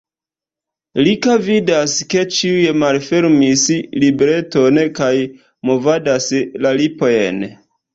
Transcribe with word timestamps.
Rika 1.07 1.35
vidas, 1.47 1.93
ke 2.15 2.25
ĉiuj 2.39 2.73
malfermis 2.85 3.69
libreton 4.07 4.83
kaj 5.03 5.15
movadas 5.73 6.37
la 6.67 6.79
lipojn. 6.85 7.51